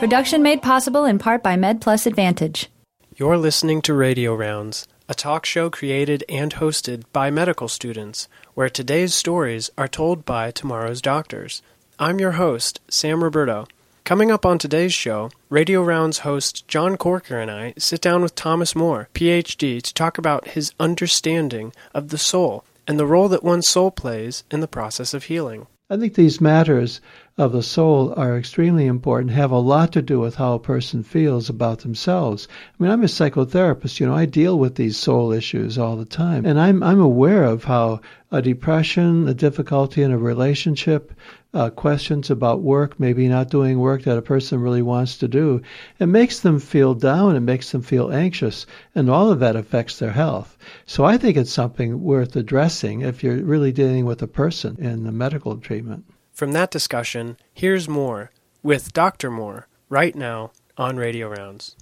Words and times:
Production 0.00 0.42
made 0.42 0.62
possible 0.62 1.04
in 1.04 1.18
part 1.18 1.42
by 1.42 1.56
MedPlus 1.56 2.06
Advantage. 2.06 2.70
You're 3.16 3.36
listening 3.36 3.82
to 3.82 3.92
Radio 3.92 4.34
Rounds, 4.34 4.88
a 5.10 5.14
talk 5.14 5.44
show 5.44 5.68
created 5.68 6.24
and 6.26 6.54
hosted 6.54 7.04
by 7.12 7.30
medical 7.30 7.68
students, 7.68 8.26
where 8.54 8.70
today's 8.70 9.12
stories 9.12 9.68
are 9.76 9.86
told 9.86 10.24
by 10.24 10.52
tomorrow's 10.52 11.02
doctors. 11.02 11.60
I'm 11.98 12.18
your 12.18 12.30
host, 12.32 12.80
Sam 12.88 13.22
Roberto. 13.22 13.66
Coming 14.04 14.30
up 14.30 14.46
on 14.46 14.56
today's 14.56 14.94
show, 14.94 15.28
Radio 15.50 15.82
Rounds 15.82 16.20
host 16.20 16.66
John 16.66 16.96
Corker 16.96 17.38
and 17.38 17.50
I 17.50 17.74
sit 17.76 18.00
down 18.00 18.22
with 18.22 18.34
Thomas 18.34 18.74
Moore, 18.74 19.10
PhD, 19.12 19.82
to 19.82 19.92
talk 19.92 20.16
about 20.16 20.48
his 20.48 20.72
understanding 20.80 21.74
of 21.92 22.08
the 22.08 22.16
soul 22.16 22.64
and 22.86 22.98
the 22.98 23.04
role 23.04 23.28
that 23.28 23.44
one's 23.44 23.68
soul 23.68 23.90
plays 23.90 24.44
in 24.50 24.60
the 24.60 24.66
process 24.66 25.12
of 25.12 25.24
healing. 25.24 25.66
I 25.90 25.96
think 25.96 26.14
these 26.14 26.40
matters 26.40 27.00
of 27.38 27.52
the 27.52 27.62
soul 27.62 28.12
are 28.16 28.36
extremely 28.36 28.86
important, 28.86 29.32
have 29.32 29.50
a 29.50 29.58
lot 29.58 29.92
to 29.92 30.02
do 30.02 30.20
with 30.20 30.34
how 30.34 30.54
a 30.54 30.58
person 30.58 31.02
feels 31.02 31.48
about 31.48 31.78
themselves. 31.78 32.48
I 32.78 32.82
mean, 32.82 32.92
I'm 32.92 33.02
a 33.02 33.06
psychotherapist, 33.06 34.00
you 34.00 34.06
know, 34.06 34.14
I 34.14 34.26
deal 34.26 34.58
with 34.58 34.74
these 34.74 34.96
soul 34.96 35.32
issues 35.32 35.78
all 35.78 35.96
the 35.96 36.04
time. 36.04 36.44
And 36.44 36.60
I'm, 36.60 36.82
I'm 36.82 37.00
aware 37.00 37.44
of 37.44 37.64
how 37.64 38.00
a 38.30 38.42
depression, 38.42 39.26
a 39.26 39.32
difficulty 39.32 40.02
in 40.02 40.10
a 40.10 40.18
relationship, 40.18 41.12
uh, 41.54 41.70
questions 41.70 42.30
about 42.30 42.60
work, 42.60 43.00
maybe 43.00 43.26
not 43.26 43.48
doing 43.48 43.78
work 43.78 44.02
that 44.02 44.18
a 44.18 44.22
person 44.22 44.60
really 44.60 44.82
wants 44.82 45.16
to 45.18 45.28
do, 45.28 45.62
it 45.98 46.06
makes 46.06 46.40
them 46.40 46.58
feel 46.58 46.94
down, 46.94 47.36
it 47.36 47.40
makes 47.40 47.72
them 47.72 47.82
feel 47.82 48.12
anxious, 48.12 48.66
and 48.94 49.08
all 49.08 49.30
of 49.30 49.40
that 49.40 49.56
affects 49.56 49.98
their 49.98 50.12
health. 50.12 50.58
So 50.84 51.04
I 51.04 51.16
think 51.16 51.36
it's 51.36 51.52
something 51.52 52.02
worth 52.02 52.36
addressing 52.36 53.00
if 53.00 53.22
you're 53.22 53.42
really 53.42 53.72
dealing 53.72 54.04
with 54.04 54.20
a 54.20 54.26
person 54.26 54.76
in 54.78 55.04
the 55.04 55.12
medical 55.12 55.56
treatment. 55.56 56.04
From 56.40 56.52
that 56.52 56.70
discussion, 56.70 57.36
here's 57.52 57.86
more 57.86 58.30
with 58.62 58.94
Dr. 58.94 59.30
Moore 59.30 59.68
right 59.90 60.14
now 60.14 60.52
on 60.78 60.96
Radio 60.96 61.28
Rounds. 61.28 61.76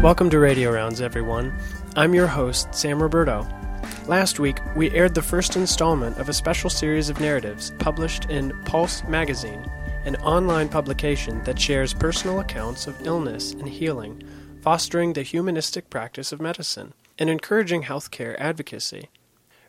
Welcome 0.00 0.30
to 0.30 0.38
Radio 0.38 0.70
Rounds, 0.70 1.00
everyone. 1.00 1.52
I'm 1.96 2.14
your 2.14 2.28
host, 2.28 2.72
Sam 2.72 3.02
Roberto. 3.02 3.44
Last 4.08 4.40
week, 4.40 4.58
we 4.74 4.90
aired 4.90 5.14
the 5.14 5.22
first 5.22 5.54
installment 5.54 6.18
of 6.18 6.28
a 6.28 6.32
special 6.32 6.68
series 6.68 7.08
of 7.08 7.20
narratives 7.20 7.72
published 7.78 8.24
in 8.24 8.50
Pulse 8.64 9.04
Magazine, 9.04 9.64
an 10.04 10.16
online 10.16 10.68
publication 10.68 11.40
that 11.44 11.60
shares 11.60 11.94
personal 11.94 12.40
accounts 12.40 12.88
of 12.88 13.06
illness 13.06 13.52
and 13.52 13.68
healing, 13.68 14.20
fostering 14.60 15.12
the 15.12 15.22
humanistic 15.22 15.88
practice 15.88 16.32
of 16.32 16.40
medicine, 16.40 16.94
and 17.16 17.30
encouraging 17.30 17.84
healthcare 17.84 18.34
advocacy. 18.40 19.08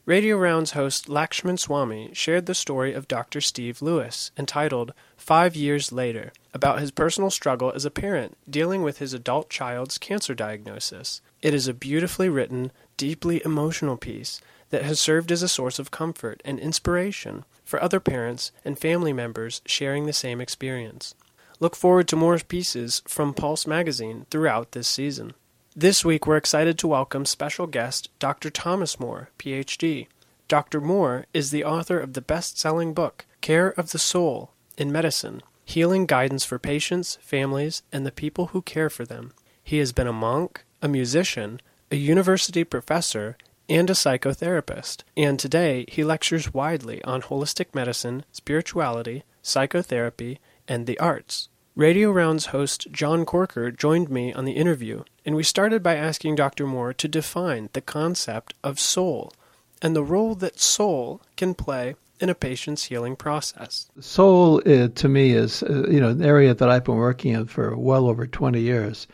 Radio 0.06 0.36
Rounds 0.36 0.72
host 0.72 1.08
Lakshman 1.08 1.58
Swami 1.58 2.10
shared 2.14 2.48
the 2.48 2.56
story 2.56 2.92
of 2.92 3.08
Dr. 3.08 3.40
Steve 3.40 3.82
Lewis, 3.82 4.32
entitled 4.36 4.94
Five 5.16 5.56
Years 5.56 5.94
Later, 5.94 6.34
about 6.54 6.80
his 6.80 6.92
personal 6.92 7.30
struggle 7.30 7.72
as 7.74 7.86
a 7.86 7.92
parent 7.92 8.36
dealing 8.50 8.82
with 8.82 8.98
his 8.98 9.14
adult 9.14 9.50
child's 9.50 9.98
cancer 9.98 10.34
diagnosis. 10.34 11.22
It 11.42 11.54
is 11.54 11.70
a 11.70 11.74
beautifully 11.74 12.28
written, 12.28 12.74
deeply 12.98 13.42
emotional 13.44 13.98
piece 13.98 14.42
that 14.70 14.84
has 14.84 15.00
served 15.00 15.32
as 15.32 15.44
a 15.44 15.48
source 15.48 15.80
of 15.80 15.92
comfort 15.92 16.42
and 16.44 16.60
inspiration 16.60 17.46
for 17.64 17.82
other 17.82 18.00
parents 18.00 18.52
and 18.66 18.78
family 18.78 19.14
members 19.14 19.62
sharing 19.66 20.06
the 20.06 20.14
same 20.14 20.42
experience. 20.42 21.16
Look 21.60 21.76
forward 21.76 22.08
to 22.10 22.16
more 22.16 22.38
pieces 22.40 23.02
from 23.08 23.34
Pulse 23.34 23.68
Magazine 23.68 24.26
throughout 24.30 24.72
this 24.72 24.88
season. 24.88 25.34
This 25.76 26.04
week, 26.04 26.28
we're 26.28 26.38
excited 26.38 26.78
to 26.80 26.88
welcome 26.88 27.26
special 27.26 27.68
guest 27.68 28.10
Dr. 28.20 28.50
Thomas 28.50 29.00
Moore, 29.00 29.30
PhD. 29.40 30.08
Dr. 30.48 30.82
Moore 30.82 31.26
is 31.34 31.52
the 31.52 31.64
author 31.64 32.00
of 32.00 32.14
the 32.14 32.22
best 32.22 32.60
selling 32.60 32.94
book, 32.94 33.26
Care 33.42 33.70
of 33.70 33.92
the 33.92 34.00
Soul 34.00 34.52
in 34.78 34.92
Medicine 34.92 35.42
Healing 35.66 36.06
Guidance 36.06 36.44
for 36.44 36.60
Patients, 36.60 37.18
Families, 37.22 37.84
and 37.92 38.06
the 38.06 38.12
People 38.12 38.48
Who 38.48 38.62
Care 38.62 38.90
for 38.90 39.06
Them. 39.06 39.32
He 39.64 39.78
has 39.78 39.94
been 39.94 40.08
a 40.08 40.14
monk, 40.14 40.66
a 40.82 40.88
musician, 40.88 41.62
a 41.94 41.96
university 41.96 42.64
professor, 42.64 43.38
and 43.70 43.88
a 43.88 43.94
psychotherapist, 43.94 45.04
and 45.16 45.38
today 45.38 45.86
he 45.88 46.04
lectures 46.04 46.52
widely 46.52 47.04
on 47.04 47.22
holistic 47.22 47.68
medicine, 47.76 48.26
spirituality, 48.32 49.22
psychotherapy, 49.44 50.40
and 50.68 50.88
the 50.88 50.98
arts. 50.98 51.50
Radio 51.76 52.10
Rounds 52.12 52.48
host 52.48 52.88
John 52.92 53.26
Corker 53.26 53.70
joined 53.70 54.10
me 54.10 54.34
on 54.34 54.46
the 54.46 54.54
interview, 54.54 55.04
and 55.24 55.36
we 55.36 55.44
started 55.44 55.84
by 55.84 55.96
asking 55.96 56.34
Dr. 56.34 56.66
Moore 56.66 56.94
to 56.94 57.08
define 57.08 57.70
the 57.74 57.82
concept 57.82 58.56
of 58.64 58.80
soul 58.80 59.32
and 59.80 59.96
the 59.96 60.04
role 60.04 60.34
that 60.34 60.60
soul 60.60 61.22
can 61.36 61.54
play 61.54 61.94
in 62.20 62.28
a 62.28 62.34
patient's 62.34 62.86
healing 62.86 63.16
process. 63.16 63.92
Soul, 64.00 64.64
uh, 64.66 64.88
to 64.88 65.08
me, 65.08 65.34
is 65.34 65.62
uh, 65.62 65.86
you 65.88 66.00
know 66.00 66.10
an 66.10 66.24
area 66.24 66.56
that 66.56 66.70
I've 66.72 66.86
been 66.86 66.96
working 66.96 67.34
in 67.34 67.46
for 67.46 67.78
well 67.78 68.08
over 68.08 68.26
20 68.26 68.60
years. 68.60 69.06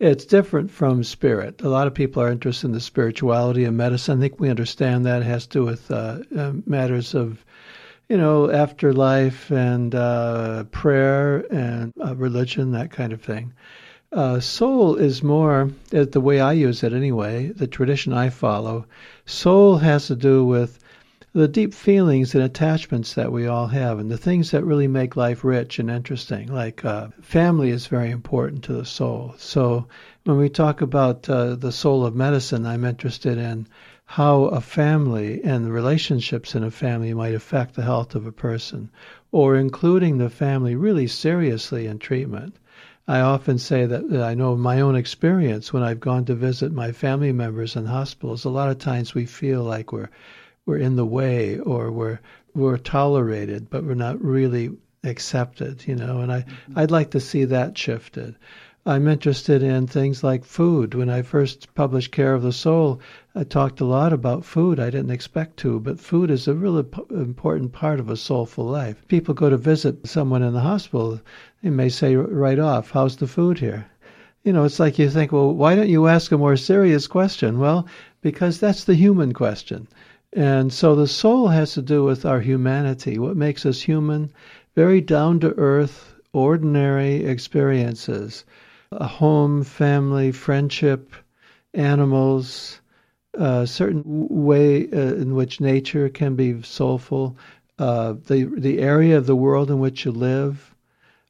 It's 0.00 0.24
different 0.24 0.70
from 0.70 1.04
spirit. 1.04 1.60
A 1.60 1.68
lot 1.68 1.86
of 1.86 1.92
people 1.92 2.22
are 2.22 2.32
interested 2.32 2.68
in 2.68 2.72
the 2.72 2.80
spirituality 2.80 3.64
of 3.64 3.74
medicine. 3.74 4.16
I 4.16 4.22
think 4.22 4.40
we 4.40 4.48
understand 4.48 5.04
that 5.04 5.20
it 5.20 5.26
has 5.26 5.46
to 5.48 5.58
do 5.58 5.64
with 5.66 5.90
uh, 5.90 6.20
uh, 6.34 6.52
matters 6.64 7.14
of, 7.14 7.44
you 8.08 8.16
know, 8.16 8.50
afterlife 8.50 9.50
and 9.50 9.94
uh, 9.94 10.64
prayer 10.70 11.44
and 11.52 11.92
uh, 12.02 12.16
religion, 12.16 12.72
that 12.72 12.90
kind 12.90 13.12
of 13.12 13.20
thing. 13.20 13.52
Uh, 14.10 14.40
soul 14.40 14.96
is 14.96 15.22
more, 15.22 15.70
the 15.90 16.20
way 16.20 16.40
I 16.40 16.54
use 16.54 16.82
it 16.82 16.94
anyway, 16.94 17.48
the 17.48 17.66
tradition 17.66 18.14
I 18.14 18.30
follow. 18.30 18.86
Soul 19.26 19.76
has 19.76 20.06
to 20.06 20.16
do 20.16 20.46
with 20.46 20.79
the 21.32 21.46
deep 21.46 21.72
feelings 21.72 22.34
and 22.34 22.42
attachments 22.42 23.14
that 23.14 23.30
we 23.30 23.46
all 23.46 23.68
have 23.68 24.00
and 24.00 24.10
the 24.10 24.18
things 24.18 24.50
that 24.50 24.64
really 24.64 24.88
make 24.88 25.14
life 25.14 25.44
rich 25.44 25.78
and 25.78 25.88
interesting. 25.88 26.52
Like 26.52 26.84
uh, 26.84 27.08
family 27.20 27.70
is 27.70 27.86
very 27.86 28.10
important 28.10 28.64
to 28.64 28.72
the 28.72 28.84
soul. 28.84 29.34
So 29.38 29.86
when 30.24 30.38
we 30.38 30.48
talk 30.48 30.80
about 30.80 31.28
uh, 31.28 31.54
the 31.54 31.70
soul 31.70 32.04
of 32.04 32.16
medicine, 32.16 32.66
I'm 32.66 32.84
interested 32.84 33.38
in 33.38 33.68
how 34.06 34.46
a 34.46 34.60
family 34.60 35.40
and 35.44 35.64
the 35.64 35.70
relationships 35.70 36.56
in 36.56 36.64
a 36.64 36.70
family 36.70 37.14
might 37.14 37.34
affect 37.34 37.74
the 37.74 37.82
health 37.82 38.16
of 38.16 38.26
a 38.26 38.32
person, 38.32 38.90
or 39.30 39.54
including 39.54 40.18
the 40.18 40.30
family 40.30 40.74
really 40.74 41.06
seriously 41.06 41.86
in 41.86 42.00
treatment. 42.00 42.56
I 43.06 43.20
often 43.20 43.58
say 43.58 43.86
that, 43.86 44.10
that 44.10 44.22
I 44.22 44.34
know 44.34 44.56
my 44.56 44.80
own 44.80 44.96
experience 44.96 45.72
when 45.72 45.84
I've 45.84 46.00
gone 46.00 46.24
to 46.24 46.34
visit 46.34 46.72
my 46.72 46.90
family 46.90 47.30
members 47.30 47.76
in 47.76 47.86
hospitals. 47.86 48.44
A 48.44 48.50
lot 48.50 48.68
of 48.68 48.78
times 48.78 49.14
we 49.14 49.26
feel 49.26 49.62
like 49.62 49.92
we're 49.92 50.10
we're 50.70 50.78
in 50.78 50.94
the 50.94 51.04
way 51.04 51.58
or 51.58 51.90
we're 51.90 52.20
we're 52.54 52.78
tolerated, 52.78 53.68
but 53.68 53.82
we're 53.82 53.94
not 53.94 54.22
really 54.22 54.70
accepted, 55.02 55.84
you 55.84 55.96
know. 55.96 56.20
And 56.20 56.32
I. 56.32 56.44
I'd 56.76 56.92
like 56.92 57.10
to 57.10 57.18
see 57.18 57.44
that 57.46 57.76
shifted. 57.76 58.36
I'm 58.86 59.08
interested 59.08 59.64
in 59.64 59.88
things 59.88 60.22
like 60.22 60.44
food. 60.44 60.94
When 60.94 61.10
I 61.10 61.22
first 61.22 61.74
published 61.74 62.12
Care 62.12 62.34
of 62.34 62.42
the 62.42 62.52
Soul, 62.52 63.00
I 63.34 63.42
talked 63.42 63.80
a 63.80 63.84
lot 63.84 64.12
about 64.12 64.44
food. 64.44 64.78
I 64.78 64.90
didn't 64.90 65.10
expect 65.10 65.56
to, 65.58 65.80
but 65.80 65.98
food 65.98 66.30
is 66.30 66.46
a 66.46 66.54
really 66.54 66.84
p- 66.84 67.02
important 67.10 67.72
part 67.72 67.98
of 67.98 68.08
a 68.08 68.16
soulful 68.16 68.64
life. 68.64 69.02
People 69.08 69.34
go 69.34 69.50
to 69.50 69.56
visit 69.56 70.06
someone 70.06 70.44
in 70.44 70.52
the 70.52 70.60
hospital, 70.60 71.20
they 71.64 71.70
may 71.70 71.88
say 71.88 72.14
right 72.14 72.60
off, 72.60 72.92
How's 72.92 73.16
the 73.16 73.26
food 73.26 73.58
here? 73.58 73.86
You 74.44 74.52
know, 74.52 74.62
it's 74.62 74.78
like 74.78 75.00
you 75.00 75.10
think, 75.10 75.32
well, 75.32 75.52
why 75.52 75.74
don't 75.74 75.88
you 75.88 76.06
ask 76.06 76.30
a 76.30 76.38
more 76.38 76.56
serious 76.56 77.08
question? 77.08 77.58
Well, 77.58 77.88
because 78.22 78.60
that's 78.60 78.84
the 78.84 78.94
human 78.94 79.32
question. 79.32 79.88
And 80.32 80.72
so 80.72 80.94
the 80.94 81.08
soul 81.08 81.48
has 81.48 81.74
to 81.74 81.82
do 81.82 82.04
with 82.04 82.24
our 82.24 82.40
humanity, 82.40 83.18
what 83.18 83.36
makes 83.36 83.66
us 83.66 83.82
human, 83.82 84.32
very 84.76 85.00
down 85.00 85.40
to 85.40 85.58
earth, 85.58 86.14
ordinary 86.32 87.24
experiences 87.24 88.44
a 88.92 89.06
home, 89.06 89.62
family, 89.62 90.32
friendship, 90.32 91.14
animals, 91.74 92.80
a 93.34 93.66
certain 93.66 94.02
way 94.04 94.90
uh, 94.90 95.14
in 95.14 95.34
which 95.34 95.60
nature 95.60 96.08
can 96.08 96.34
be 96.34 96.60
soulful, 96.62 97.36
uh, 97.78 98.14
the, 98.26 98.44
the 98.56 98.80
area 98.80 99.16
of 99.16 99.26
the 99.26 99.36
world 99.36 99.70
in 99.70 99.78
which 99.78 100.04
you 100.04 100.10
live. 100.10 100.74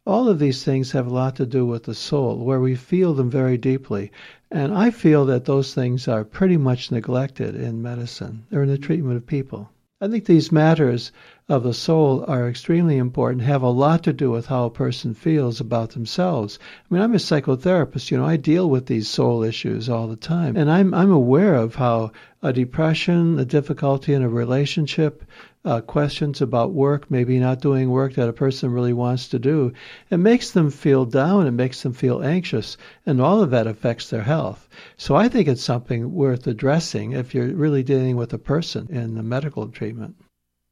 All 0.06 0.28
of 0.28 0.38
these 0.38 0.64
things 0.64 0.92
have 0.92 1.06
a 1.06 1.12
lot 1.14 1.36
to 1.36 1.44
do 1.44 1.66
with 1.66 1.84
the 1.84 1.94
soul, 1.94 2.38
where 2.38 2.60
we 2.60 2.74
feel 2.74 3.12
them 3.12 3.30
very 3.30 3.58
deeply. 3.58 4.10
And 4.50 4.74
I 4.74 4.90
feel 4.90 5.26
that 5.26 5.44
those 5.44 5.74
things 5.74 6.08
are 6.08 6.24
pretty 6.24 6.56
much 6.56 6.90
neglected 6.90 7.54
in 7.54 7.82
medicine 7.82 8.46
or 8.52 8.64
in 8.64 8.68
the 8.68 8.78
treatment 8.78 9.16
of 9.16 9.26
people. 9.26 9.70
I 10.00 10.08
think 10.08 10.24
these 10.24 10.50
matters 10.50 11.12
of 11.50 11.64
the 11.64 11.74
soul 11.74 12.24
are 12.28 12.48
extremely 12.48 12.96
important, 12.96 13.42
have 13.42 13.62
a 13.62 13.68
lot 13.68 14.04
to 14.04 14.12
do 14.12 14.30
with 14.30 14.46
how 14.46 14.66
a 14.66 14.70
person 14.70 15.12
feels 15.12 15.60
about 15.60 15.90
themselves. 15.90 16.60
I 16.62 16.94
mean, 16.94 17.02
I'm 17.02 17.12
a 17.12 17.16
psychotherapist, 17.16 18.12
you 18.12 18.18
know, 18.18 18.24
I 18.24 18.36
deal 18.36 18.70
with 18.70 18.86
these 18.86 19.08
soul 19.08 19.42
issues 19.42 19.88
all 19.88 20.06
the 20.06 20.14
time. 20.14 20.56
And 20.56 20.70
I'm, 20.70 20.94
I'm 20.94 21.10
aware 21.10 21.56
of 21.56 21.74
how 21.74 22.12
a 22.40 22.52
depression, 22.52 23.36
a 23.36 23.44
difficulty 23.44 24.14
in 24.14 24.22
a 24.22 24.28
relationship, 24.28 25.24
uh, 25.64 25.80
questions 25.80 26.40
about 26.40 26.72
work, 26.72 27.10
maybe 27.10 27.40
not 27.40 27.60
doing 27.60 27.90
work 27.90 28.14
that 28.14 28.28
a 28.28 28.32
person 28.32 28.70
really 28.70 28.92
wants 28.92 29.26
to 29.30 29.40
do, 29.40 29.72
it 30.08 30.18
makes 30.18 30.52
them 30.52 30.70
feel 30.70 31.04
down, 31.04 31.48
it 31.48 31.50
makes 31.50 31.82
them 31.82 31.92
feel 31.92 32.22
anxious, 32.22 32.76
and 33.04 33.20
all 33.20 33.42
of 33.42 33.50
that 33.50 33.66
affects 33.66 34.08
their 34.08 34.22
health. 34.22 34.68
So 34.96 35.16
I 35.16 35.26
think 35.26 35.48
it's 35.48 35.64
something 35.64 36.14
worth 36.14 36.46
addressing 36.46 37.10
if 37.10 37.34
you're 37.34 37.48
really 37.48 37.82
dealing 37.82 38.14
with 38.14 38.32
a 38.32 38.38
person 38.38 38.86
in 38.88 39.16
the 39.16 39.24
medical 39.24 39.66
treatment. 39.66 40.14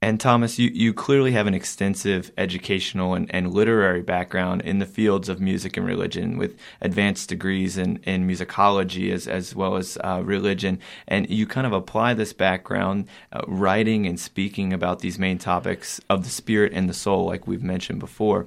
And 0.00 0.20
Thomas, 0.20 0.60
you, 0.60 0.70
you 0.72 0.94
clearly 0.94 1.32
have 1.32 1.48
an 1.48 1.54
extensive 1.54 2.30
educational 2.38 3.14
and, 3.14 3.26
and 3.34 3.52
literary 3.52 4.00
background 4.00 4.62
in 4.62 4.78
the 4.78 4.86
fields 4.86 5.28
of 5.28 5.40
music 5.40 5.76
and 5.76 5.84
religion 5.84 6.38
with 6.38 6.56
advanced 6.80 7.28
degrees 7.28 7.76
in, 7.76 7.96
in 8.04 8.28
musicology 8.28 9.10
as, 9.12 9.26
as 9.26 9.56
well 9.56 9.74
as 9.74 9.98
uh, 10.04 10.22
religion. 10.24 10.78
And 11.08 11.28
you 11.28 11.48
kind 11.48 11.66
of 11.66 11.72
apply 11.72 12.14
this 12.14 12.32
background 12.32 13.08
uh, 13.32 13.40
writing 13.48 14.06
and 14.06 14.20
speaking 14.20 14.72
about 14.72 15.00
these 15.00 15.18
main 15.18 15.38
topics 15.38 16.00
of 16.08 16.22
the 16.22 16.30
spirit 16.30 16.72
and 16.72 16.88
the 16.88 16.94
soul, 16.94 17.26
like 17.26 17.48
we've 17.48 17.64
mentioned 17.64 17.98
before. 17.98 18.46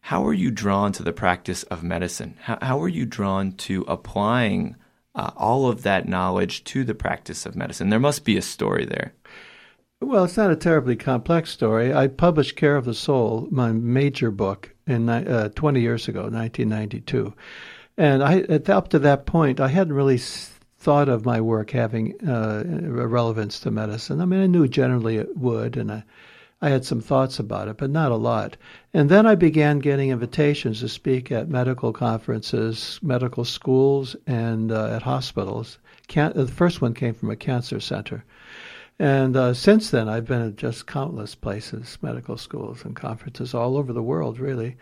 How 0.00 0.26
are 0.26 0.32
you 0.32 0.50
drawn 0.50 0.92
to 0.92 1.02
the 1.02 1.12
practice 1.12 1.64
of 1.64 1.82
medicine? 1.82 2.38
How, 2.40 2.56
how 2.62 2.82
are 2.82 2.88
you 2.88 3.04
drawn 3.04 3.52
to 3.52 3.84
applying 3.86 4.74
uh, 5.14 5.32
all 5.36 5.68
of 5.68 5.82
that 5.82 6.08
knowledge 6.08 6.64
to 6.64 6.82
the 6.82 6.94
practice 6.94 7.44
of 7.44 7.56
medicine? 7.56 7.90
There 7.90 8.00
must 8.00 8.24
be 8.24 8.38
a 8.38 8.42
story 8.42 8.86
there. 8.86 9.12
Well, 10.00 10.22
it's 10.22 10.36
not 10.36 10.52
a 10.52 10.56
terribly 10.56 10.94
complex 10.94 11.50
story. 11.50 11.92
I 11.92 12.06
published 12.06 12.54
Care 12.54 12.76
of 12.76 12.84
the 12.84 12.94
Soul, 12.94 13.48
my 13.50 13.72
major 13.72 14.30
book, 14.30 14.72
in 14.86 15.08
uh, 15.08 15.48
20 15.48 15.80
years 15.80 16.06
ago, 16.06 16.20
1992. 16.20 17.34
And 17.96 18.22
I, 18.22 18.42
up 18.72 18.88
to 18.90 19.00
that 19.00 19.26
point, 19.26 19.58
I 19.58 19.66
hadn't 19.66 19.94
really 19.94 20.18
thought 20.18 21.08
of 21.08 21.26
my 21.26 21.40
work 21.40 21.72
having 21.72 22.14
uh, 22.24 22.62
relevance 22.64 23.58
to 23.60 23.72
medicine. 23.72 24.20
I 24.20 24.24
mean, 24.24 24.40
I 24.40 24.46
knew 24.46 24.68
generally 24.68 25.16
it 25.16 25.36
would, 25.36 25.76
and 25.76 25.90
I, 25.90 26.04
I 26.62 26.68
had 26.68 26.84
some 26.84 27.00
thoughts 27.00 27.40
about 27.40 27.66
it, 27.66 27.76
but 27.76 27.90
not 27.90 28.12
a 28.12 28.16
lot. 28.16 28.56
And 28.94 29.08
then 29.08 29.26
I 29.26 29.34
began 29.34 29.80
getting 29.80 30.10
invitations 30.10 30.78
to 30.78 30.88
speak 30.88 31.32
at 31.32 31.48
medical 31.48 31.92
conferences, 31.92 33.00
medical 33.02 33.44
schools, 33.44 34.14
and 34.28 34.70
uh, 34.70 34.94
at 34.94 35.02
hospitals. 35.02 35.78
Can- 36.06 36.34
the 36.36 36.46
first 36.46 36.80
one 36.80 36.94
came 36.94 37.14
from 37.14 37.30
a 37.30 37.36
cancer 37.36 37.80
center. 37.80 38.24
And 38.98 39.36
uh, 39.36 39.54
since 39.54 39.90
then, 39.90 40.08
I've 40.08 40.24
been 40.24 40.42
at 40.42 40.56
just 40.56 40.86
countless 40.88 41.36
places, 41.36 41.98
medical 42.02 42.36
schools 42.36 42.84
and 42.84 42.96
conferences 42.96 43.54
all 43.54 43.76
over 43.76 43.92
the 43.92 44.02
world, 44.02 44.40
really. 44.40 44.76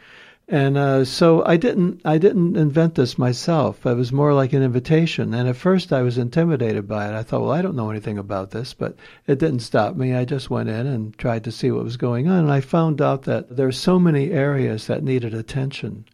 And 0.49 0.79
uh, 0.79 1.05
so 1.05 1.45
I 1.45 1.57
didn't 1.57 2.03
I 2.05 2.19
didn't 2.19 2.57
invent 2.57 2.95
this 2.95 3.19
myself. 3.19 3.85
It 3.85 3.95
was 3.95 4.13
more 4.13 4.33
like 4.33 4.53
an 4.53 4.63
invitation. 4.63 5.35
And 5.35 5.49
at 5.49 5.57
first 5.57 5.93
I 5.93 6.03
was 6.03 6.19
intimidated 6.19 6.87
by 6.87 7.09
it. 7.09 7.15
I 7.15 7.25
thought, 7.25 7.43
well, 7.43 7.51
I 7.51 7.63
don't 7.63 7.75
know 7.75 7.91
anything 7.91 8.17
about 8.17 8.53
this, 8.53 8.73
but 8.73 8.97
it 9.27 9.41
didn't 9.41 9.61
stop 9.61 9.97
me. 9.97 10.15
I 10.15 10.25
just 10.25 10.49
went 10.49 10.69
in 10.69 10.87
and 10.87 11.19
tried 11.19 11.43
to 11.45 11.53
see 11.53 11.73
what 11.73 11.83
was 11.83 11.97
going 11.97 12.29
on. 12.29 12.45
And 12.45 12.53
I 12.53 12.61
found 12.61 13.03
out 13.03 13.23
that 13.25 13.57
there 13.57 13.67
are 13.67 13.73
so 13.73 13.99
many 13.99 14.31
areas 14.31 14.87
that 14.87 15.03
needed 15.03 15.35
attention 15.35 16.05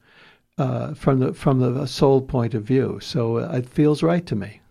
uh, 0.56 0.94
from 0.94 1.18
the 1.20 1.34
from 1.34 1.60
the 1.60 1.86
soul 1.86 2.22
point 2.22 2.54
of 2.54 2.64
view. 2.64 3.00
So 3.02 3.36
it 3.36 3.68
feels 3.68 4.02
right 4.02 4.24
to 4.26 4.34
me. 4.34 4.61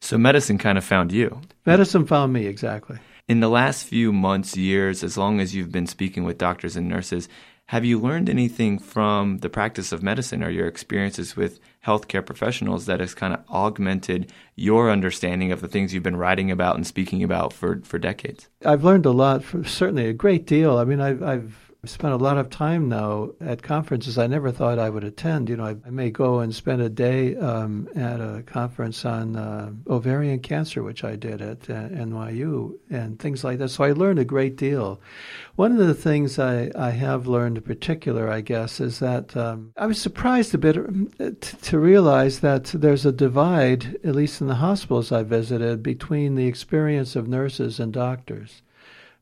So 0.00 0.18
medicine 0.18 0.58
kind 0.58 0.78
of 0.78 0.84
found 0.84 1.12
you. 1.12 1.40
Medicine 1.66 2.06
found 2.06 2.32
me, 2.32 2.46
exactly. 2.46 2.98
In 3.28 3.40
the 3.40 3.48
last 3.48 3.84
few 3.84 4.12
months, 4.12 4.56
years, 4.56 5.04
as 5.04 5.18
long 5.18 5.40
as 5.40 5.54
you've 5.54 5.72
been 5.72 5.86
speaking 5.86 6.24
with 6.24 6.38
doctors 6.38 6.76
and 6.76 6.88
nurses, 6.88 7.28
have 7.66 7.84
you 7.84 7.98
learned 7.98 8.30
anything 8.30 8.78
from 8.78 9.38
the 9.38 9.50
practice 9.50 9.92
of 9.92 10.02
medicine 10.02 10.42
or 10.42 10.48
your 10.48 10.66
experiences 10.66 11.36
with 11.36 11.60
healthcare 11.84 12.24
professionals 12.24 12.86
that 12.86 13.00
has 13.00 13.14
kind 13.14 13.34
of 13.34 13.40
augmented 13.50 14.32
your 14.56 14.90
understanding 14.90 15.52
of 15.52 15.60
the 15.60 15.68
things 15.68 15.92
you've 15.92 16.02
been 16.02 16.16
writing 16.16 16.50
about 16.50 16.76
and 16.76 16.86
speaking 16.86 17.22
about 17.22 17.52
for, 17.52 17.82
for 17.84 17.98
decades? 17.98 18.48
I've 18.64 18.84
learned 18.84 19.04
a 19.04 19.10
lot, 19.10 19.44
certainly 19.66 20.06
a 20.06 20.14
great 20.14 20.46
deal. 20.46 20.78
I 20.78 20.84
mean, 20.84 21.02
I've, 21.02 21.22
I've 21.22 21.67
spent 21.84 22.12
a 22.12 22.16
lot 22.16 22.36
of 22.36 22.50
time 22.50 22.88
now 22.88 23.30
at 23.40 23.62
conferences 23.62 24.18
I 24.18 24.26
never 24.26 24.50
thought 24.50 24.80
I 24.80 24.90
would 24.90 25.04
attend. 25.04 25.48
You 25.48 25.58
know, 25.58 25.64
I, 25.64 25.76
I 25.86 25.90
may 25.90 26.10
go 26.10 26.40
and 26.40 26.52
spend 26.52 26.82
a 26.82 26.88
day 26.88 27.36
um, 27.36 27.88
at 27.94 28.20
a 28.20 28.42
conference 28.44 29.04
on 29.04 29.36
uh, 29.36 29.70
ovarian 29.86 30.40
cancer, 30.40 30.82
which 30.82 31.04
I 31.04 31.14
did 31.14 31.40
at 31.40 31.70
uh, 31.70 31.88
NYU, 31.90 32.76
and 32.90 33.16
things 33.20 33.44
like 33.44 33.58
that. 33.58 33.68
So 33.68 33.84
I 33.84 33.92
learned 33.92 34.18
a 34.18 34.24
great 34.24 34.56
deal. 34.56 35.00
One 35.54 35.70
of 35.70 35.78
the 35.78 35.94
things 35.94 36.40
I, 36.40 36.72
I 36.74 36.90
have 36.90 37.28
learned 37.28 37.58
in 37.58 37.62
particular, 37.62 38.28
I 38.28 38.40
guess, 38.40 38.80
is 38.80 38.98
that 38.98 39.36
um, 39.36 39.72
I 39.76 39.86
was 39.86 40.00
surprised 40.00 40.52
a 40.54 40.58
bit 40.58 40.76
uh, 40.76 41.30
to 41.40 41.78
realize 41.78 42.40
that 42.40 42.64
there's 42.64 43.06
a 43.06 43.12
divide, 43.12 44.00
at 44.02 44.16
least 44.16 44.40
in 44.40 44.48
the 44.48 44.56
hospitals 44.56 45.12
I 45.12 45.22
visited, 45.22 45.84
between 45.84 46.34
the 46.34 46.48
experience 46.48 47.14
of 47.14 47.28
nurses 47.28 47.78
and 47.78 47.92
doctors. 47.92 48.62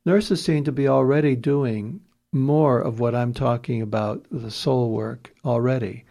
Nurses 0.07 0.43
seem 0.43 0.65
to 0.65 0.73
be 0.73 0.89
already 0.89 1.37
doing 1.37 2.01
more 2.37 2.81
of 2.81 3.01
what 3.01 3.15
I'm 3.15 3.33
talking 3.33 3.83
about, 3.83 4.27
the 4.31 4.51
soul 4.51 4.91
work, 4.91 5.33
already. 5.45 6.05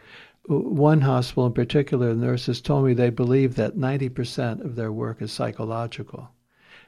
One 0.48 1.02
hospital 1.02 1.48
in 1.48 1.54
particular, 1.54 2.14
the 2.14 2.26
nurses 2.26 2.62
told 2.62 2.86
me 2.86 2.94
they 2.94 3.10
believe 3.10 3.56
that 3.56 3.78
90% 3.78 4.64
of 4.64 4.76
their 4.76 4.92
work 4.92 5.22
is 5.22 5.32
psychological. 5.32 6.30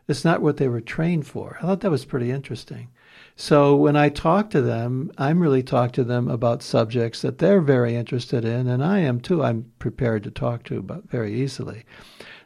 It's 0.08 0.24
not 0.24 0.42
what 0.42 0.58
they 0.58 0.68
were 0.68 0.82
trained 0.82 1.28
for. 1.28 1.58
I 1.60 1.64
thought 1.64 1.82
that 1.82 1.92
was 1.92 2.06
pretty 2.06 2.32
interesting. 2.32 2.90
So 3.36 3.76
when 3.76 3.96
I 3.96 4.10
talk 4.10 4.50
to 4.52 4.62
them, 4.62 5.12
I'm 5.18 5.40
really 5.40 5.64
talking 5.64 5.94
to 5.94 6.04
them 6.04 6.28
about 6.28 6.64
subjects 6.64 7.22
that 7.22 7.40
they're 7.40 7.62
very 7.62 7.96
interested 7.96 8.46
in, 8.46 8.68
and 8.68 8.84
I 8.84 9.00
am 9.00 9.20
too. 9.20 9.44
I'm 9.44 9.72
prepared 9.80 10.24
to 10.24 10.32
talk 10.32 10.64
to 10.66 10.78
about 10.78 11.10
very 11.10 11.34
easily. 11.34 11.84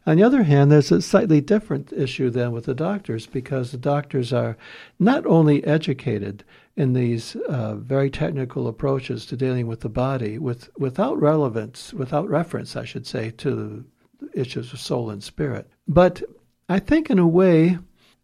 On 0.06 0.18
the 0.18 0.24
other 0.24 0.44
hand, 0.44 0.72
there's 0.72 0.92
a 0.92 1.02
slightly 1.02 1.42
different 1.42 1.94
issue 1.94 2.32
than 2.32 2.52
with 2.52 2.66
the 2.66 2.74
doctors 2.74 3.28
because 3.28 3.72
the 3.72 3.78
doctors 3.78 4.34
are 4.34 4.58
not 4.98 5.26
only 5.28 5.64
educated 5.64 6.44
in 6.78 6.94
these 6.94 7.36
uh, 7.36 7.76
very 7.76 8.10
technical 8.10 8.68
approaches 8.68 9.26
to 9.26 9.36
dealing 9.36 9.68
with 9.68 9.82
the 9.82 9.90
body 9.90 10.38
with, 10.38 10.70
without 10.78 11.20
relevance, 11.20 11.94
without 11.94 12.30
reference, 12.30 12.76
I 12.76 12.86
should 12.86 13.06
say, 13.06 13.32
to 13.32 13.86
issues 14.34 14.72
of 14.74 14.80
soul 14.80 15.10
and 15.10 15.24
spirit. 15.24 15.70
But 15.88 16.24
I 16.70 16.80
think, 16.80 17.10
in 17.10 17.20
a 17.20 17.28
way, 17.28 17.78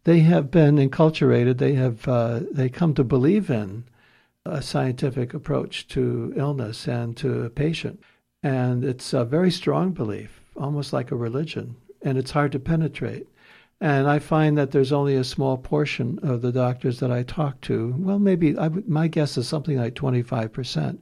they 0.04 0.20
have 0.20 0.50
been 0.50 0.76
enculturated. 0.76 1.58
They 1.58 1.74
have 1.74 2.08
uh, 2.08 2.40
they 2.50 2.68
come 2.68 2.94
to 2.94 3.04
believe 3.04 3.50
in 3.50 3.84
a 4.46 4.62
scientific 4.62 5.34
approach 5.34 5.86
to 5.88 6.32
illness 6.36 6.88
and 6.88 7.16
to 7.18 7.42
a 7.42 7.50
patient, 7.50 8.02
and 8.42 8.84
it's 8.84 9.12
a 9.12 9.24
very 9.24 9.50
strong 9.50 9.92
belief, 9.92 10.40
almost 10.56 10.92
like 10.92 11.10
a 11.10 11.16
religion, 11.16 11.76
and 12.00 12.16
it's 12.16 12.30
hard 12.30 12.52
to 12.52 12.58
penetrate. 12.58 13.26
And 13.80 14.08
I 14.08 14.18
find 14.18 14.58
that 14.58 14.72
there's 14.72 14.92
only 14.92 15.14
a 15.14 15.22
small 15.22 15.56
portion 15.56 16.18
of 16.22 16.42
the 16.42 16.50
doctors 16.50 16.98
that 16.98 17.12
I 17.12 17.22
talk 17.22 17.60
to, 17.62 17.94
well, 17.98 18.18
maybe 18.18 18.56
my 18.86 19.06
guess 19.06 19.38
is 19.38 19.46
something 19.46 19.78
like 19.78 19.94
25%, 19.94 20.98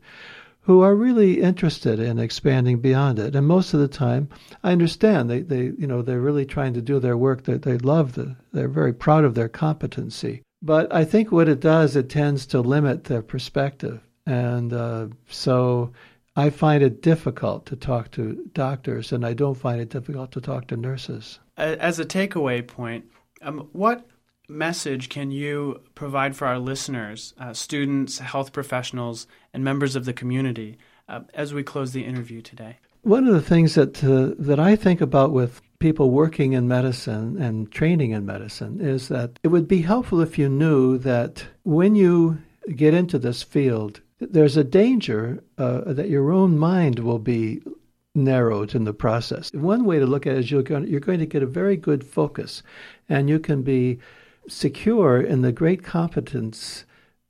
who 0.61 0.83
are 0.83 0.95
really 0.95 1.41
interested 1.41 1.99
in 1.99 2.19
expanding 2.19 2.81
beyond 2.81 3.19
it. 3.19 3.35
And 3.35 3.47
most 3.47 3.73
of 3.73 3.81
the 3.81 3.89
time, 3.89 4.29
I 4.63 4.73
understand 4.73 5.31
they, 5.31 5.41
they 5.41 5.73
you 5.79 5.87
know, 5.87 6.03
they're 6.03 6.21
really 6.21 6.45
trying 6.45 6.75
to 6.75 6.83
do 6.83 6.99
their 6.99 7.17
work. 7.17 7.45
That 7.45 7.63
they, 7.63 7.73
they 7.73 7.79
love 7.79 8.15
the, 8.15 8.37
they're 8.53 8.69
very 8.69 8.93
proud 8.93 9.25
of 9.25 9.35
their 9.35 9.49
competency. 9.49 10.43
But 10.61 10.93
I 10.93 11.05
think 11.05 11.31
what 11.31 11.49
it 11.49 11.61
does, 11.61 11.97
it 11.97 12.11
tends 12.11 12.45
to 12.47 12.61
limit 12.61 13.05
their 13.05 13.23
perspective. 13.23 14.01
And 14.27 14.73
uh, 14.73 15.07
so 15.29 15.93
I 16.37 16.51
find 16.51 16.83
it 16.83 17.01
difficult 17.01 17.65
to 17.67 17.77
talk 17.77 18.11
to 18.13 18.45
doctors, 18.53 19.11
and 19.11 19.25
I 19.25 19.33
don't 19.33 19.57
find 19.57 19.81
it 19.81 19.89
difficult 19.89 20.33
to 20.33 20.41
talk 20.41 20.67
to 20.69 20.77
nurses. 20.77 21.41
As 21.57 21.99
a 21.99 22.05
takeaway 22.05 22.67
point, 22.67 23.07
um, 23.41 23.69
what 23.73 24.07
message 24.49 25.09
can 25.09 25.31
you 25.31 25.81
provide 25.95 26.37
for 26.37 26.47
our 26.47 26.59
listeners, 26.59 27.33
uh, 27.39 27.55
students, 27.55 28.19
health 28.19 28.53
professionals, 28.53 29.27
and 29.55 29.65
members 29.65 29.97
of 29.97 30.05
the 30.05 30.13
community 30.13 30.79
uh, 31.09 31.21
as 31.33 31.55
we 31.55 31.63
close 31.63 31.93
the 31.93 32.05
interview 32.05 32.43
today? 32.43 32.77
One 33.03 33.27
of 33.27 33.35
the 33.35 33.41
things 33.41 33.75
that 33.77 34.03
uh, 34.05 34.35
that 34.39 34.61
I 34.61 34.77
think 34.77 35.01
about 35.01 35.33
with 35.33 35.63
people 35.79 36.11
working 36.11 36.53
in 36.53 36.69
medicine 36.69 37.41
and 37.41 37.71
training 37.71 38.11
in 38.11 38.27
medicine 38.27 38.81
is 38.81 39.09
that 39.09 39.39
it 39.43 39.49
would 39.49 39.69
be 39.69 39.83
helpful 39.83 40.21
if 40.21 40.39
you 40.39 40.49
knew 40.49 40.99
that 40.99 41.47
when 41.63 41.95
you 41.95 42.39
get 42.75 42.95
into 42.95 43.19
this 43.19 43.43
field, 43.43 44.01
there's 44.19 44.57
a 44.57 44.65
danger 44.65 45.43
uh, 45.59 45.93
that 45.93 46.09
your 46.09 46.31
own 46.31 46.59
mind 46.59 47.01
will 47.01 47.19
be 47.19 47.63
narrowed 48.15 48.75
in 48.75 48.85
the 48.85 48.95
process. 48.95 49.53
One 49.53 49.85
way 49.85 49.99
to 49.99 50.07
look 50.07 50.27
at 50.27 50.35
it 50.35 50.39
is 50.39 50.51
you're 50.51 50.63
going, 50.63 50.87
you're 50.89 51.01
going 51.01 51.19
to 51.19 51.27
get 51.27 51.43
a 51.43 51.47
very 51.47 51.77
good 51.77 52.03
focus, 52.05 52.63
and 53.09 53.29
you 53.29 53.39
can 53.39 53.63
be 53.63 53.99
secure 54.49 55.21
in 55.21 55.43
the 55.43 55.53
great 55.53 55.83
competence 55.83 56.85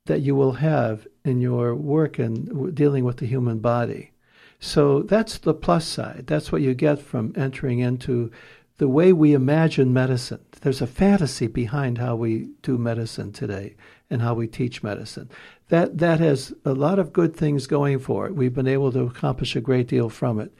that 0.05 0.21
you 0.21 0.35
will 0.35 0.53
have 0.53 1.05
in 1.25 1.41
your 1.41 1.75
work 1.75 2.19
in 2.19 2.73
dealing 2.73 3.03
with 3.03 3.17
the 3.17 3.25
human 3.25 3.59
body. 3.59 4.11
So 4.59 5.03
that's 5.03 5.37
the 5.37 5.53
plus 5.53 5.85
side. 5.85 6.23
That's 6.27 6.51
what 6.51 6.61
you 6.61 6.73
get 6.73 6.99
from 6.99 7.33
entering 7.35 7.79
into 7.79 8.31
the 8.77 8.87
way 8.87 9.11
we 9.13 9.33
imagine 9.33 9.93
medicine. 9.93 10.39
There's 10.61 10.81
a 10.81 10.87
fantasy 10.87 11.47
behind 11.47 11.97
how 11.97 12.15
we 12.15 12.49
do 12.61 12.77
medicine 12.77 13.31
today. 13.31 13.75
and 14.09 14.21
how 14.21 14.33
we 14.33 14.47
teach 14.47 14.83
medicine. 14.83 15.29
That 15.69 15.97
that 15.97 16.19
has 16.19 16.53
a 16.63 16.73
lot 16.73 16.99
of 16.99 17.13
good 17.13 17.35
things 17.35 17.67
going 17.67 17.99
for 17.99 18.25
it. 18.25 18.35
We've 18.35 18.53
been 18.53 18.67
able 18.67 18.91
to 18.93 19.01
accomplish 19.01 19.55
a 19.55 19.61
great 19.61 19.87
deal 19.87 20.09
from 20.09 20.39
it. 20.39 20.53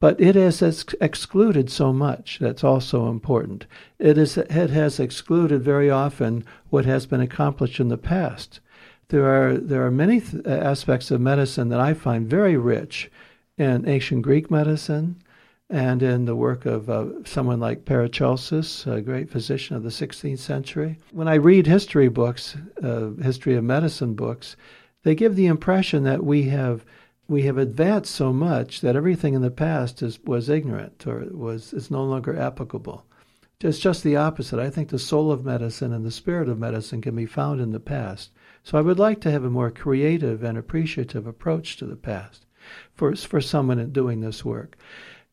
But 0.00 0.20
it 0.20 0.34
has 0.34 0.60
ex- 0.62 0.94
excluded 1.00 1.70
so 1.70 1.92
much. 1.92 2.38
That's 2.40 2.64
also 2.64 3.08
important. 3.08 3.66
It, 3.98 4.18
is, 4.18 4.36
it 4.36 4.50
has 4.70 5.00
excluded 5.00 5.62
very 5.62 5.88
often 5.88 6.44
what 6.68 6.84
has 6.84 7.06
been 7.06 7.22
accomplished 7.22 7.80
in 7.80 7.88
the 7.88 7.96
past. 7.96 8.60
There 9.08 9.24
are, 9.24 9.56
there 9.56 9.86
are 9.86 9.90
many 9.90 10.20
th- 10.20 10.44
aspects 10.46 11.10
of 11.10 11.22
medicine 11.22 11.70
that 11.70 11.80
I 11.80 11.94
find 11.94 12.28
very 12.28 12.56
rich 12.56 13.10
in 13.56 13.88
ancient 13.88 14.22
Greek 14.22 14.50
medicine, 14.50 15.22
and 15.70 16.02
in 16.02 16.26
the 16.26 16.36
work 16.36 16.66
of 16.66 16.90
uh, 16.90 17.06
someone 17.24 17.58
like 17.58 17.84
Paracelsus, 17.84 18.86
a 18.86 19.00
great 19.00 19.30
physician 19.30 19.76
of 19.76 19.82
the 19.82 19.88
16th 19.88 20.38
century. 20.38 20.98
When 21.10 21.28
I 21.28 21.34
read 21.34 21.66
history 21.66 22.08
books, 22.08 22.56
uh, 22.82 23.10
history 23.22 23.54
of 23.54 23.64
medicine 23.64 24.14
books, 24.14 24.56
they 25.04 25.14
give 25.14 25.36
the 25.36 25.46
impression 25.46 26.04
that 26.04 26.24
we 26.24 26.44
have 26.44 26.84
we 27.26 27.42
have 27.42 27.56
advanced 27.56 28.14
so 28.14 28.34
much 28.34 28.82
that 28.82 28.96
everything 28.96 29.32
in 29.32 29.40
the 29.40 29.50
past 29.50 30.02
is, 30.02 30.22
was 30.24 30.50
ignorant 30.50 31.06
or 31.06 31.24
was 31.30 31.72
is 31.72 31.90
no 31.90 32.04
longer 32.04 32.38
applicable. 32.38 33.06
It's 33.60 33.78
just 33.78 34.04
the 34.04 34.16
opposite. 34.16 34.58
I 34.58 34.68
think 34.68 34.90
the 34.90 34.98
soul 34.98 35.32
of 35.32 35.46
medicine 35.46 35.94
and 35.94 36.04
the 36.04 36.10
spirit 36.10 36.50
of 36.50 36.58
medicine 36.58 37.00
can 37.00 37.16
be 37.16 37.24
found 37.24 37.62
in 37.62 37.72
the 37.72 37.80
past. 37.80 38.30
So 38.62 38.76
I 38.76 38.82
would 38.82 38.98
like 38.98 39.22
to 39.22 39.30
have 39.30 39.44
a 39.44 39.48
more 39.48 39.70
creative 39.70 40.42
and 40.42 40.58
appreciative 40.58 41.26
approach 41.26 41.78
to 41.78 41.86
the 41.86 41.96
past 41.96 42.44
for 42.92 43.16
for 43.16 43.40
someone 43.40 43.90
doing 43.90 44.20
this 44.20 44.44
work. 44.44 44.76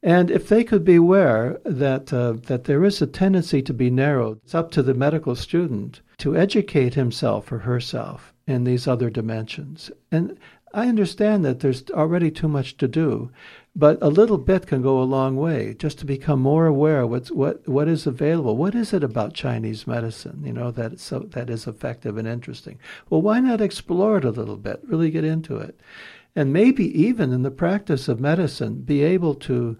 And 0.03 0.31
if 0.31 0.49
they 0.49 0.63
could 0.63 0.83
be 0.83 0.95
aware 0.95 1.59
that 1.63 2.11
uh, 2.11 2.33
that 2.47 2.63
there 2.63 2.83
is 2.83 3.01
a 3.01 3.07
tendency 3.07 3.61
to 3.61 3.73
be 3.73 3.91
narrowed, 3.91 4.39
it's 4.43 4.55
up 4.55 4.71
to 4.71 4.81
the 4.81 4.95
medical 4.95 5.35
student 5.35 6.01
to 6.17 6.35
educate 6.35 6.95
himself 6.95 7.51
or 7.51 7.59
herself 7.59 8.33
in 8.47 8.63
these 8.63 8.87
other 8.87 9.09
dimensions. 9.09 9.91
And 10.11 10.37
I 10.73 10.87
understand 10.87 11.43
that 11.45 11.59
there's 11.59 11.83
already 11.91 12.31
too 12.31 12.47
much 12.47 12.77
to 12.77 12.87
do, 12.87 13.29
but 13.75 13.97
a 14.01 14.07
little 14.07 14.37
bit 14.37 14.67
can 14.67 14.81
go 14.81 15.01
a 15.01 15.03
long 15.03 15.35
way 15.35 15.75
just 15.77 15.99
to 15.99 16.05
become 16.05 16.39
more 16.39 16.65
aware 16.65 17.05
what's 17.05 17.29
what 17.31 17.67
what 17.67 17.87
is 17.87 18.07
available. 18.07 18.55
What 18.57 18.73
is 18.73 18.93
it 18.93 19.03
about 19.03 19.33
Chinese 19.33 19.85
medicine, 19.85 20.41
you 20.45 20.53
know, 20.53 20.71
that 20.71 20.99
so 20.99 21.19
that 21.19 21.49
is 21.49 21.67
effective 21.67 22.17
and 22.17 22.27
interesting? 22.27 22.79
Well, 23.09 23.21
why 23.21 23.39
not 23.39 23.61
explore 23.61 24.17
it 24.17 24.25
a 24.25 24.31
little 24.31 24.57
bit, 24.57 24.81
really 24.83 25.11
get 25.11 25.25
into 25.25 25.57
it? 25.57 25.79
And 26.35 26.53
maybe 26.53 26.85
even 26.99 27.33
in 27.33 27.41
the 27.41 27.51
practice 27.51 28.07
of 28.07 28.19
medicine 28.19 28.81
be 28.81 29.03
able 29.03 29.35
to 29.35 29.77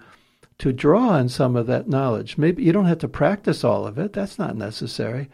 to 0.62 0.72
draw 0.72 1.10
on 1.10 1.28
some 1.28 1.56
of 1.56 1.66
that 1.66 1.88
knowledge. 1.88 2.38
Maybe 2.38 2.64
you 2.64 2.72
don't 2.72 2.86
have 2.86 3.00
to 3.00 3.08
practice 3.08 3.64
all 3.64 3.88
of 3.88 3.98
it, 3.98 4.14
that's 4.14 4.38
not 4.38 4.56
necessary, 4.56 5.28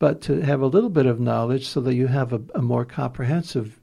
but 0.00 0.20
to 0.22 0.40
have 0.40 0.60
a 0.60 0.66
little 0.66 0.90
bit 0.90 1.06
of 1.06 1.20
knowledge 1.20 1.68
so 1.68 1.80
that 1.82 1.94
you 1.94 2.08
have 2.08 2.32
a, 2.32 2.42
a 2.56 2.60
more 2.60 2.84
comprehensive 2.84 3.78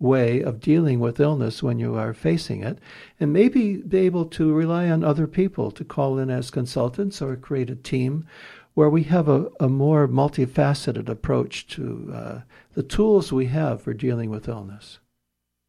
way 0.00 0.42
of 0.42 0.58
dealing 0.58 0.98
with 0.98 1.20
illness 1.20 1.62
when 1.62 1.78
you 1.78 1.94
are 1.94 2.12
facing 2.12 2.64
it, 2.64 2.80
and 3.20 3.32
maybe 3.32 3.76
be 3.76 3.98
able 3.98 4.24
to 4.24 4.52
rely 4.52 4.90
on 4.90 5.04
other 5.04 5.28
people 5.28 5.70
to 5.70 5.84
call 5.84 6.18
in 6.18 6.30
as 6.30 6.50
consultants 6.50 7.22
or 7.22 7.36
create 7.36 7.70
a 7.70 7.76
team 7.76 8.26
where 8.74 8.90
we 8.90 9.04
have 9.04 9.28
a, 9.28 9.46
a 9.60 9.68
more 9.68 10.08
multifaceted 10.08 11.08
approach 11.08 11.68
to 11.68 12.10
uh, 12.12 12.40
the 12.74 12.82
tools 12.82 13.32
we 13.32 13.46
have 13.46 13.80
for 13.80 13.94
dealing 13.94 14.30
with 14.30 14.48
illness 14.48 14.98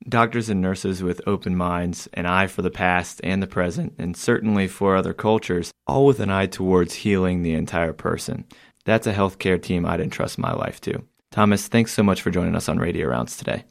doctors 0.07 0.49
and 0.49 0.61
nurses 0.61 1.03
with 1.03 1.21
open 1.27 1.55
minds, 1.55 2.07
an 2.13 2.25
eye 2.25 2.47
for 2.47 2.61
the 2.61 2.71
past 2.71 3.21
and 3.23 3.41
the 3.41 3.47
present, 3.47 3.93
and 3.97 4.15
certainly 4.15 4.67
for 4.67 4.95
other 4.95 5.13
cultures, 5.13 5.71
all 5.87 6.05
with 6.05 6.19
an 6.19 6.29
eye 6.29 6.47
towards 6.47 6.93
healing 6.93 7.41
the 7.41 7.53
entire 7.53 7.93
person. 7.93 8.45
That's 8.85 9.07
a 9.07 9.13
healthcare 9.13 9.61
team 9.61 9.85
I'd 9.85 10.01
entrust 10.01 10.37
my 10.37 10.53
life 10.53 10.81
to. 10.81 11.03
Thomas, 11.31 11.67
thanks 11.67 11.93
so 11.93 12.03
much 12.03 12.21
for 12.21 12.31
joining 12.31 12.55
us 12.55 12.67
on 12.67 12.79
Radio 12.79 13.07
Rounds 13.07 13.37
today. 13.37 13.63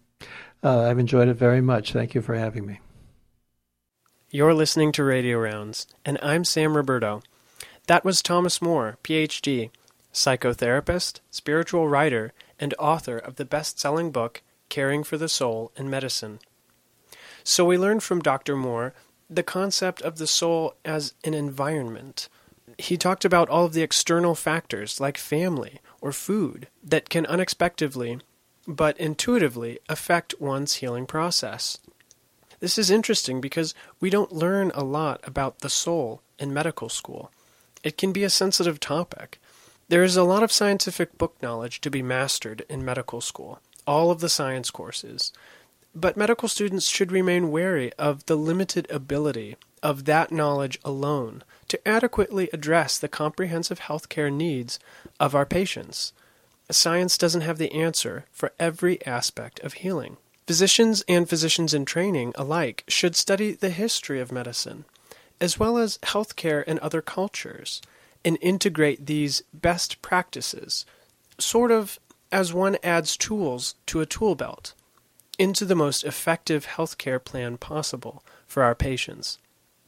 Uh, 0.62 0.82
I've 0.82 0.98
enjoyed 0.98 1.28
it 1.28 1.34
very 1.34 1.60
much. 1.60 1.92
Thank 1.92 2.14
you 2.14 2.22
for 2.22 2.34
having 2.34 2.66
me. 2.66 2.80
You're 4.30 4.54
listening 4.54 4.92
to 4.92 5.04
Radio 5.04 5.38
Rounds, 5.38 5.86
and 6.04 6.16
I'm 6.22 6.44
Sam 6.44 6.76
Roberto. 6.76 7.22
That 7.88 8.04
was 8.04 8.22
Thomas 8.22 8.62
Moore, 8.62 8.96
PhD, 9.02 9.70
psychotherapist, 10.12 11.20
spiritual 11.30 11.88
writer, 11.88 12.32
and 12.58 12.74
author 12.78 13.18
of 13.18 13.36
the 13.36 13.44
best 13.44 13.80
selling 13.80 14.12
book, 14.12 14.42
Caring 14.70 15.04
for 15.04 15.18
the 15.18 15.28
Soul 15.28 15.72
in 15.76 15.90
Medicine. 15.90 16.38
So 17.44 17.64
we 17.64 17.76
learned 17.76 18.02
from 18.02 18.20
Dr. 18.20 18.56
Moore 18.56 18.94
the 19.28 19.42
concept 19.42 20.00
of 20.02 20.18
the 20.18 20.26
soul 20.26 20.74
as 20.84 21.14
an 21.24 21.34
environment. 21.34 22.28
He 22.78 22.96
talked 22.96 23.24
about 23.24 23.48
all 23.48 23.66
of 23.66 23.72
the 23.72 23.82
external 23.82 24.34
factors 24.34 25.00
like 25.00 25.18
family 25.18 25.80
or 26.00 26.12
food 26.12 26.68
that 26.82 27.08
can 27.08 27.26
unexpectedly 27.26 28.20
but 28.66 28.98
intuitively 28.98 29.78
affect 29.88 30.40
one's 30.40 30.76
healing 30.76 31.06
process. 31.06 31.78
This 32.60 32.78
is 32.78 32.90
interesting 32.90 33.40
because 33.40 33.74
we 34.00 34.10
don't 34.10 34.32
learn 34.32 34.70
a 34.74 34.84
lot 34.84 35.20
about 35.24 35.60
the 35.60 35.70
soul 35.70 36.22
in 36.38 36.52
medical 36.52 36.88
school. 36.88 37.30
It 37.82 37.96
can 37.96 38.12
be 38.12 38.22
a 38.22 38.30
sensitive 38.30 38.78
topic. 38.78 39.40
There 39.88 40.04
is 40.04 40.16
a 40.16 40.24
lot 40.24 40.42
of 40.42 40.52
scientific 40.52 41.18
book 41.18 41.36
knowledge 41.42 41.80
to 41.80 41.90
be 41.90 42.02
mastered 42.02 42.64
in 42.68 42.84
medical 42.84 43.20
school 43.20 43.60
all 43.86 44.10
of 44.10 44.20
the 44.20 44.28
science 44.28 44.70
courses. 44.70 45.32
But 45.94 46.16
medical 46.16 46.48
students 46.48 46.88
should 46.88 47.10
remain 47.10 47.50
wary 47.50 47.92
of 47.94 48.26
the 48.26 48.36
limited 48.36 48.88
ability 48.90 49.56
of 49.82 50.04
that 50.04 50.30
knowledge 50.30 50.78
alone 50.84 51.42
to 51.68 51.88
adequately 51.88 52.48
address 52.52 52.98
the 52.98 53.08
comprehensive 53.08 53.80
healthcare 53.80 54.32
needs 54.32 54.78
of 55.18 55.34
our 55.34 55.46
patients. 55.46 56.12
Science 56.70 57.18
doesn't 57.18 57.40
have 57.40 57.58
the 57.58 57.72
answer 57.72 58.26
for 58.30 58.52
every 58.58 59.04
aspect 59.06 59.58
of 59.60 59.74
healing. 59.74 60.16
Physicians 60.46 61.02
and 61.08 61.28
physicians 61.28 61.74
in 61.74 61.84
training 61.84 62.32
alike 62.36 62.84
should 62.88 63.16
study 63.16 63.52
the 63.52 63.70
history 63.70 64.20
of 64.20 64.32
medicine, 64.32 64.84
as 65.40 65.58
well 65.58 65.78
as 65.78 65.98
healthcare 65.98 66.64
in 66.64 66.78
other 66.80 67.02
cultures, 67.02 67.80
and 68.24 68.36
integrate 68.40 69.06
these 69.06 69.42
best 69.54 70.02
practices, 70.02 70.84
sort 71.38 71.70
of 71.70 71.98
as 72.32 72.52
one 72.52 72.78
adds 72.82 73.16
tools 73.16 73.74
to 73.86 74.00
a 74.00 74.06
tool 74.06 74.34
belt 74.34 74.74
into 75.38 75.64
the 75.64 75.74
most 75.74 76.04
effective 76.04 76.66
healthcare 76.66 77.22
plan 77.22 77.56
possible 77.56 78.22
for 78.46 78.62
our 78.62 78.74
patients. 78.74 79.38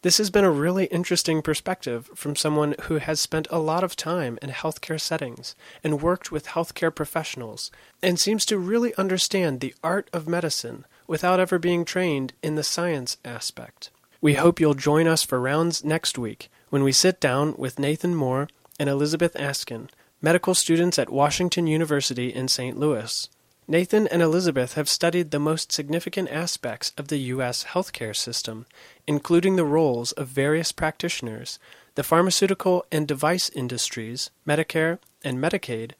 This 0.03 0.19
has 0.19 0.31
been 0.31 0.45
a 0.45 0.51
really 0.51 0.87
interesting 0.87 1.43
perspective 1.43 2.11
from 2.15 2.35
someone 2.35 2.75
who 2.85 2.97
has 2.97 3.21
spent 3.21 3.47
a 3.51 3.61
lot 3.61 3.85
of 3.85 3.95
time 3.95 4.37
in 4.43 4.51
healthcare 4.51 5.01
settings 5.01 5.55
and 5.85 6.03
worked 6.03 6.33
with 6.33 6.49
healthcare 6.49 6.93
professionals 6.93 7.71
and 8.03 8.19
seems 8.19 8.45
to 8.47 8.59
really 8.59 8.95
understand 8.97 9.61
the 9.61 9.75
art 9.85 10.11
of 10.13 10.27
medicine 10.27 10.87
without 11.07 11.39
ever 11.39 11.59
being 11.59 11.85
trained 11.85 12.33
in 12.43 12.57
the 12.57 12.65
science 12.65 13.17
aspect. 13.25 13.91
We 14.21 14.35
hope 14.35 14.59
you'll 14.59 14.75
join 14.75 15.07
us 15.07 15.23
for 15.23 15.41
rounds 15.41 15.85
next 15.85 16.19
week 16.19 16.51
when 16.71 16.83
we 16.83 16.93
sit 16.93 17.21
down 17.21 17.55
with 17.57 17.79
Nathan 17.79 18.17
Moore 18.17 18.49
and 18.81 18.89
Elizabeth 18.89 19.37
Askin 19.37 19.89
medical 20.23 20.55
students 20.55 21.00
at 21.00 21.11
Washington 21.11 21.67
University 21.67 22.33
in 22.33 22.47
St. 22.47 22.79
Louis. 22.79 23.29
Nathan 23.67 24.07
and 24.07 24.23
Elizabeth 24.23 24.75
have 24.75 24.88
studied 24.88 25.31
the 25.31 25.41
most 25.41 25.73
significant 25.73 26.31
aspects 26.31 26.93
of 26.97 27.09
the 27.09 27.19
U.S. 27.19 27.64
healthcare 27.64 28.14
system, 28.14 28.67
including 29.07 29.57
the 29.57 29.64
roles 29.64 30.12
of 30.12 30.29
various 30.29 30.71
practitioners, 30.71 31.59
the 31.97 32.05
pharmaceutical 32.05 32.85
and 32.93 33.09
device 33.09 33.50
industries, 33.50 34.31
Medicare 34.47 34.99
and 35.25 35.38
Medicaid, 35.38 35.93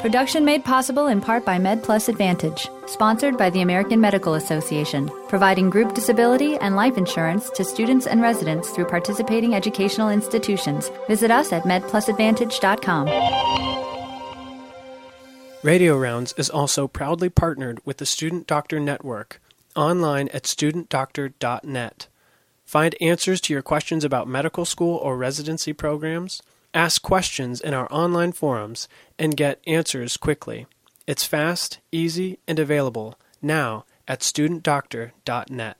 Production 0.00 0.44
made 0.44 0.64
possible 0.64 1.08
in 1.08 1.20
part 1.20 1.44
by 1.44 1.58
MedPlus 1.58 2.08
Advantage, 2.08 2.68
sponsored 2.86 3.36
by 3.36 3.50
the 3.50 3.62
American 3.62 4.00
Medical 4.00 4.34
Association, 4.34 5.10
providing 5.26 5.70
group 5.70 5.92
disability 5.92 6.56
and 6.58 6.76
life 6.76 6.96
insurance 6.96 7.50
to 7.50 7.64
students 7.64 8.06
and 8.06 8.22
residents 8.22 8.70
through 8.70 8.84
participating 8.84 9.56
educational 9.56 10.08
institutions. 10.08 10.88
Visit 11.08 11.32
us 11.32 11.52
at 11.52 11.64
medplusadvantage.com. 11.64 13.08
Radio 15.64 15.98
Rounds 15.98 16.32
is 16.34 16.48
also 16.48 16.86
proudly 16.86 17.28
partnered 17.28 17.80
with 17.84 17.96
the 17.96 18.06
Student 18.06 18.46
Doctor 18.46 18.78
Network, 18.78 19.40
online 19.74 20.28
at 20.28 20.44
studentdoctor.net. 20.44 22.06
Find 22.64 22.94
answers 23.00 23.40
to 23.40 23.52
your 23.52 23.62
questions 23.62 24.04
about 24.04 24.28
medical 24.28 24.64
school 24.64 24.94
or 24.98 25.16
residency 25.16 25.72
programs 25.72 26.40
Ask 26.74 27.02
questions 27.02 27.60
in 27.60 27.72
our 27.74 27.90
online 27.90 28.32
forums 28.32 28.88
and 29.18 29.36
get 29.36 29.60
answers 29.66 30.16
quickly. 30.16 30.66
It's 31.06 31.24
fast, 31.24 31.78
easy, 31.90 32.38
and 32.46 32.58
available 32.58 33.18
now 33.40 33.84
at 34.06 34.20
studentdoctor.net. 34.20 35.76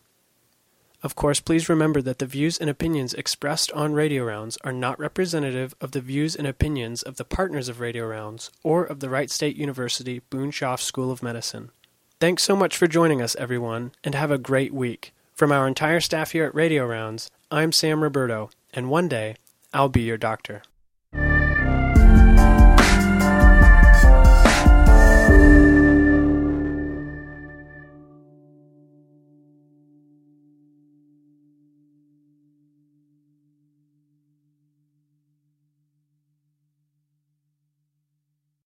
Of 1.00 1.14
course, 1.14 1.38
please 1.38 1.68
remember 1.68 2.02
that 2.02 2.18
the 2.18 2.26
views 2.26 2.59
and 2.59 2.68
opinions 2.68 3.14
expressed 3.14 3.71
on 3.73 3.92
Radio 3.92 4.25
Rounds 4.25 4.59
are 4.64 4.73
not 4.73 4.99
representative 4.99 5.75
of 5.80 5.92
the 5.92 6.00
views 6.00 6.35
and 6.35 6.47
opinions 6.47 7.02
of 7.02 7.16
the 7.16 7.25
partners 7.25 7.68
of 7.68 7.78
Radio 7.78 8.07
Rounds 8.07 8.50
or 8.64 8.85
of 8.85 8.99
the 8.99 9.09
Wright 9.09 9.30
State 9.30 9.57
University 9.57 10.23
Boonshoft 10.30 10.80
School 10.80 11.12
of 11.12 11.23
Medicine. 11.23 11.71
Thanks 12.18 12.42
so 12.42 12.57
much 12.57 12.76
for 12.76 12.88
joining 12.88 13.23
us, 13.23 13.37
everyone, 13.37 13.92
and 14.02 14.16
have 14.16 14.33
a 14.33 14.38
great 14.38 14.75
week. 14.75 15.12
From 15.35 15.52
our 15.52 15.68
entire 15.68 16.00
staff 16.00 16.33
here 16.33 16.47
at 16.47 16.54
Radio 16.54 16.85
Rounds, 16.85 17.30
I'm 17.49 17.71
Sam 17.71 18.02
Roberto, 18.02 18.50
and 18.75 18.90
one 18.90 19.07
day 19.07 19.37
I'll 19.73 19.88
be 19.88 20.02
your 20.02 20.18
doctor. 20.18 20.62